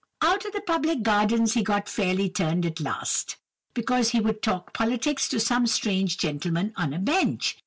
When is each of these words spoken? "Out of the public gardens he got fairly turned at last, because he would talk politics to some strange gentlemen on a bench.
"Out 0.23 0.45
of 0.45 0.53
the 0.53 0.61
public 0.61 1.03
gardens 1.03 1.53
he 1.53 1.61
got 1.61 1.87
fairly 1.87 2.27
turned 2.27 2.65
at 2.65 2.79
last, 2.79 3.37
because 3.75 4.09
he 4.09 4.19
would 4.19 4.41
talk 4.41 4.73
politics 4.73 5.29
to 5.29 5.39
some 5.39 5.67
strange 5.67 6.17
gentlemen 6.17 6.73
on 6.75 6.91
a 6.91 6.97
bench. 6.97 7.55